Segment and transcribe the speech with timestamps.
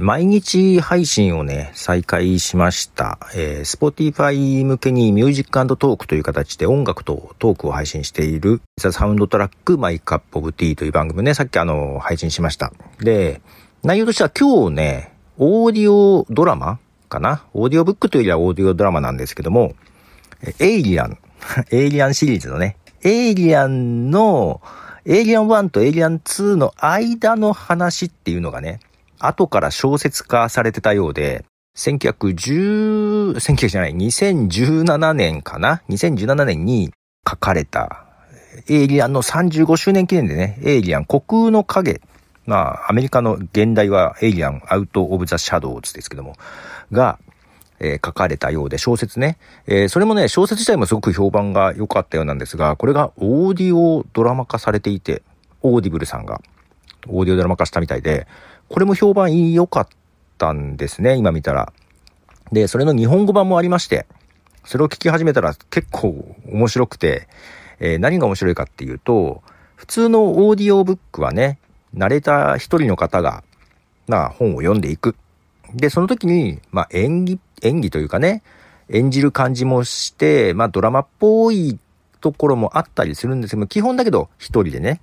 [0.00, 3.18] 毎日配信をね、再開しました。
[3.34, 12.72] えー、Spotify 向けにミュージックトークという形で音楽とトークを配信している The Sound Track My Cup of Tea という番組ね、さっきあの、配信しました。
[12.98, 13.42] で、
[13.82, 16.78] 内容としては今日ね、オーディオドラマ
[17.08, 17.44] かな？
[17.52, 19.74] オーディオブックというよりはオーディオドラマなんですけども、
[20.58, 21.18] エイリアン、
[21.70, 24.60] エイリアンシリーズのね、エイリアンの、
[25.04, 28.80] エイリアン1とエイリアン2の間の話っていうのがね、
[29.20, 31.44] 後から小説化されてたようで、
[31.76, 36.92] 1910、19じゃない、2017年かな ?2017 年に
[37.28, 38.06] 書かれた、
[38.68, 42.00] エイリアンの35周年記念でね、エイリアン虚空の影。
[42.46, 46.34] まあ、アメリカの現代はエイリアンアウト・オブ・ザ・シャドウズですけども、
[46.90, 47.18] が、
[47.78, 49.38] えー、書かれたようで、小説ね。
[49.66, 55.22] えー、それもね、小説自体もすごく評判が良かったようなんですが、これがオーディオドラマ化されていて、
[55.62, 56.40] オーディブルさんが、
[57.08, 58.26] オーディオドラマ化したみたいで、
[58.70, 59.88] これも評判良かっ
[60.38, 61.72] たんですね、今見たら。
[62.52, 64.06] で、それの日本語版もありまして、
[64.64, 67.26] それを聞き始めたら結構面白くて、
[67.80, 69.42] えー、何が面白いかっていうと、
[69.74, 71.58] 普通のオーディオブックはね、
[71.96, 73.42] 慣れた一人の方が、
[74.06, 75.16] まあ本を読んでいく。
[75.74, 78.44] で、その時に、まあ演技、演技というかね、
[78.88, 81.76] 演じる感じもして、まあドラマっぽい
[82.20, 85.00] ところもあったりするんですけど、基本だけど一人でね、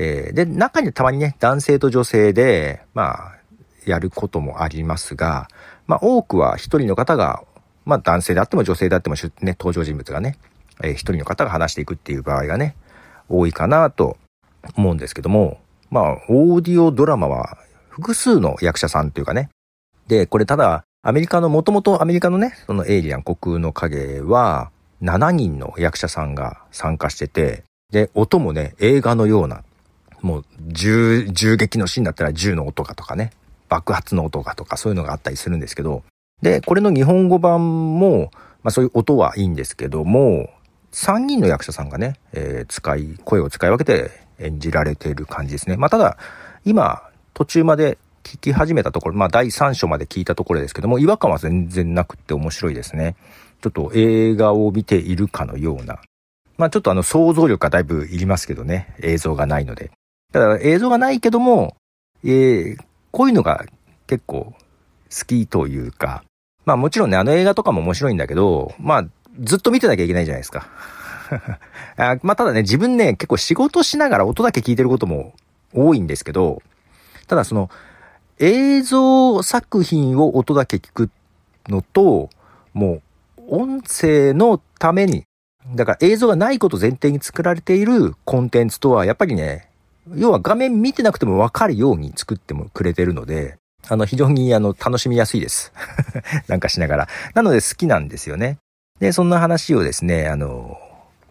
[0.00, 3.38] えー、で、中にたまにね、男性と女性で、まあ、
[3.84, 5.48] やることもありますが、
[5.88, 7.42] まあ、多くは一人の方が、
[7.84, 10.38] まあ、男性であっても女性であっても、ね、登場人物がね、
[10.84, 12.76] えー、一人の方が話していくっていう場合がね、
[13.28, 14.16] 多いかなと
[14.76, 15.58] 思うんですけども、
[15.90, 19.50] まあ、オーディオドラマは複数の役者さんというかね、
[20.06, 24.70] で、これただ、アメリカの、もともとアメリカのね、そのエイリアン国の影は、
[25.02, 29.62] 7人の役者さんが参加してて、で、音もね、映画のような
[30.22, 33.32] もう銃、銃撃のシーンだったら銃の音がとかね、
[33.68, 36.02] 爆発の音がとかそういうのがあったりするんですけど、
[36.42, 38.30] で、これの日本語版も、
[38.62, 40.50] まあそういう音はいいんですけども、
[40.92, 45.76] 3人の役者さんがね、えー、使い、声を使い分けて演じられている感じですね。
[45.76, 46.16] まあただ、
[46.64, 47.02] 今、
[47.34, 53.16] 途中まで聞き始めたところ、まあ第3章まで聞いたところですけども、違和感は全然なくって面白いですね。
[53.62, 56.00] ちょっと映画を見ているかのような。
[56.56, 59.90] まあちょっとあの想像力がだいぶいりますけどね、映像がないので。
[60.32, 61.76] だから映像がないけども、
[62.22, 62.78] えー、
[63.10, 63.64] こういうのが
[64.06, 64.54] 結構
[65.10, 66.22] 好きというか、
[66.66, 69.06] まあもちろんね、あの映画とかも面白いんだけど、まあ
[69.40, 70.68] ずっと見てなきゃいけないじゃないですか。
[71.96, 75.34] あまあただね、自分ね、結構仕事しながら音だけ聞いてることも
[75.74, 76.62] 多いんですけど、
[77.26, 77.70] ただその
[78.38, 81.10] 映像作品を音だけ聞く
[81.68, 82.28] のと、
[82.74, 83.02] もう
[83.48, 85.24] 音声のために、
[85.74, 89.68] だから映像がないこと前提に作られているコンテンツとはやっぱりね、
[90.16, 93.56] 要は画面見てなくてもわかるように作ってもくれてるので、
[93.88, 95.72] あの、非常にあの、楽しみやすいです。
[96.48, 97.08] なんかしながら。
[97.34, 98.58] なので好きなんですよね。
[99.00, 100.78] で、そんな話をですね、あの、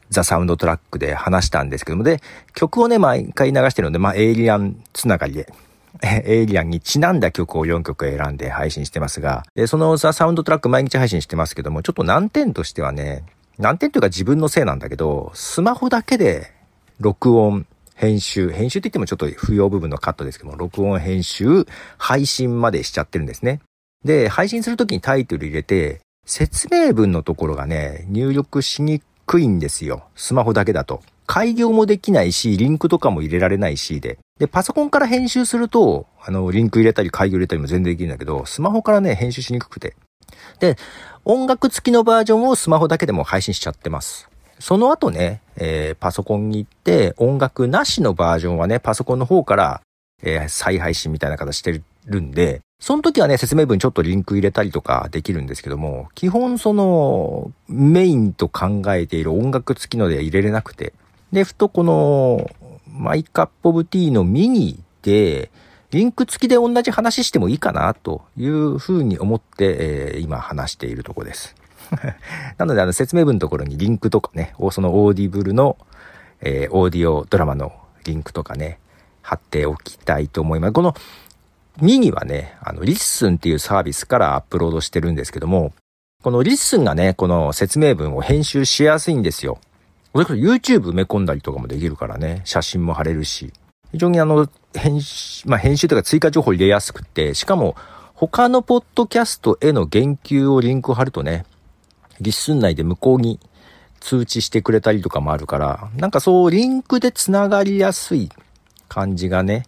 [0.10, 2.22] ザ・サウンドトラックで話したんですけども、で、
[2.56, 5.54] 曲をね、毎回流してるので、まあ、エイリアンつながりで、
[6.02, 13.24] エイリアンにちなんだ曲を4曲選んで配信してますが、で、そのザ・サウンドトラック毎日配信してますけども、ちょっと難点としてはね、
[13.58, 16.54] 難点というか自分のせいなんだけど、スマホだけで
[17.00, 17.66] 録音
[17.98, 21.66] 編集、編集って言ってもちょっと不要部分のカットですけども、録音、編集、
[21.98, 23.60] 配信までしちゃってるんですね。
[24.06, 30.04] で、配信するときにタイトル入れて、説明文のところがね、入力しにくいんですよ。
[30.16, 31.02] スマホだけだと。
[31.26, 34.20] 開業もできないし、リンクとかも入れられないしで。
[34.40, 39.96] で、パソコンから編集すると、あの、リンク入れたり開業入れたりも全然できるんだけど、スマホからね、編集しにくくて。
[40.60, 40.78] で、
[41.26, 44.30] 音楽付きのバージョンをスマホだけでも配信しちゃってます。
[44.60, 49.82] その後ね、えー、パソコンに行って、音楽なしのバージョンはね、パソコンの方から、
[50.24, 60.94] えー、再配信みたいな形してるんで、その時はね、説明文ちょっとリンク入れたりとかできるんですけども、基本その、メインと考えている音楽付きのでは入れれなくて、
[61.32, 62.50] で、ふとこの、
[62.88, 65.52] マイカップオブティーのミニで、
[65.92, 71.56] リンク付きで同じ話してもいいかなというふうに思って、えー、今話しているとこです。
[72.58, 75.78] なので、あの、説明文のところにリンクとかね、そのオーディブルの、
[76.42, 77.74] えー、オーディオドラマの
[78.06, 78.80] リンクとかね、
[79.22, 80.74] 貼っておきたいと思います。
[80.74, 80.96] この
[81.82, 85.74] ミニはね、あの、リッスンっていうサービスからアップロードしてるんですけども、
[86.24, 89.60] このリッスンがね、この説明文を編集しやすいんですよ。
[90.14, 93.54] それこそ YouTube 埋め込んだりとかもできるからね、写真も貼れるし、
[93.92, 97.76] 非常にあの、編集、まあ、編集とか追加情報入れやすくて、しかも
[98.16, 101.46] 他のポッドキャストへの言及をリンク貼るとね、
[102.22, 103.40] リッスン内で向こうに
[104.00, 108.30] 通知してくれたりとかもあるから、なんかそうリンクで繋がりやすい
[108.88, 109.66] 感じがね、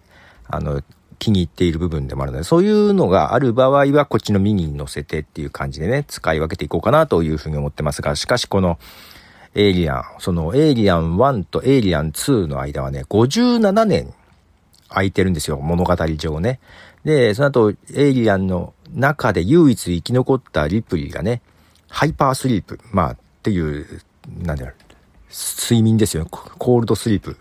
[0.48, 0.82] あの、
[1.20, 8.80] 気に入っている部分でもあるので、そういうのがある場合はこっちのミニに乗せてっていう感じでね、使い分けていこうかなというふうに思ってますが、しかしこの
[9.54, 14.14] エイリアン、そのエイリアン1とエイリアン2の間はね、57年
[14.88, 16.60] 空いてるんですよ、物語上ね。
[17.04, 21.42] で、その後、エイリアンの中で唯一生き残ったリプリーがね、
[21.90, 24.02] ハイパースリープ、まあ、っていう、
[24.44, 24.76] なんだろう、
[25.30, 26.30] 睡眠ですよね。
[26.32, 27.38] コールドスリープ。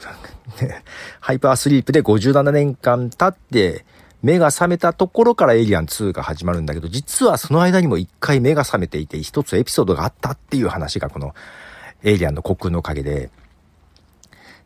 [1.21, 3.85] ハイパースリープで57年間経って、
[4.23, 11.35] 目が覚めたところからエイリアン2が始まるんだけど、実はその間にも一回目が覚めていて、一つエピソードがあったっていう話がこの
[12.03, 13.31] エイリアンの虚空のおかげで。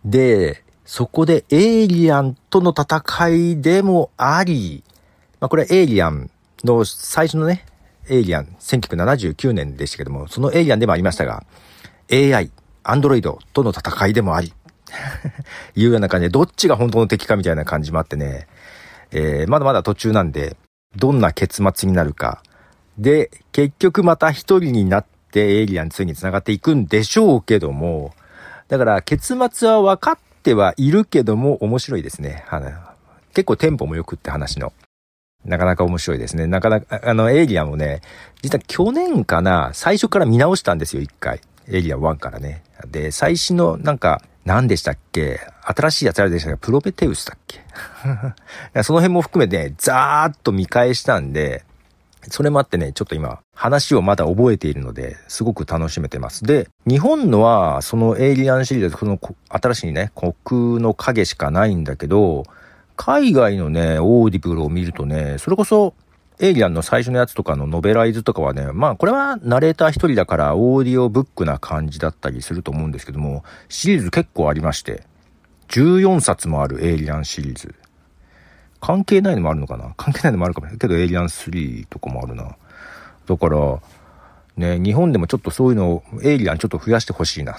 [0.04, 4.82] で、そこでエイリアンとの戦いでもあり、
[5.38, 6.30] まあこれはエイリアン
[6.64, 7.66] の最初のね、
[8.12, 11.44] エイリアン、1979年でしたけども、そのエイリアンでもありましたが、
[12.12, 12.50] AI、
[12.84, 14.52] アンドロイドとの戦いでもあり、
[15.74, 18.46] いうような感じで、どっちが本当の敵かみたいな感じもあってね、
[19.12, 20.56] えー、まだまだ途中なんで、
[20.96, 22.42] どんな結末になるか。
[22.98, 28.14] で、結局また一人になってエイリアン2に繋がっていくんでしょうけども、
[28.68, 32.44] だから結末は分かってはいるけども面白いですね。
[33.32, 34.74] 結構テンポも良くって話の。
[35.44, 36.46] なかなか面白いですね。
[36.46, 38.00] なかなか、あの、エイリアンをね、
[38.42, 41.40] 実は去年かな、最初から見直したんですよ、一回。
[41.68, 42.62] エイリアン1からね。
[42.90, 47.60] で、最新のなんか、何でしたっけ新しいやつあれでしたっけプロペテウスだっけ？
[48.82, 51.64] その辺も含めて、ザーッと見返したんで、
[52.28, 56.44] それもあってね、ちょっと今、話をまだ覚えているので、すごく楽しめてます。
[56.44, 59.18] で、日本のは、そのエイリアンシリーズ、この
[59.48, 62.44] 新しいね、虚空の影しかないんだけど、
[63.04, 65.94] 海外のね、オーディブルを見るとね、それこそ、
[66.38, 75.02] エイリアンの最初のやつとかのノベライズとかはね、まあこれはナレーター一人だからオーディオブックな感じだったりすると思うんですけども、シリーズ結構ありまして、
[75.66, 77.74] 14冊もあるエイリアンシリーズ。
[78.80, 79.94] 関係ないのもあるのかな？
[79.96, 82.56] 関係ないのもあるかもしれないけど、エイリアン3とかもあるな。
[83.26, 83.80] だから、
[84.56, 87.58] ね、日本でもちょっとそういうのを、エイリアンちょっと増やしてほしいな。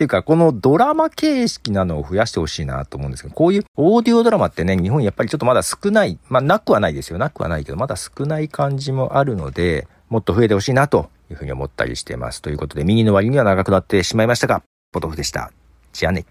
[0.00, 6.18] っていうか、このドラマ形式なのを増やしてほしいなと思うんですけど、こういうオーディオドラマってね、日本やっぱりちょっとまだ少ない。
[6.30, 7.18] まあ、なくはないですよ。
[7.18, 12.40] なくはないけど、まだ少ない感じもあるので、もっと増えてほしいなというふうに思ったりしています。
[12.40, 15.52] ということで、右の割には長くなってしまいましたが、ポトフでした。
[15.92, 16.24] じゃあね。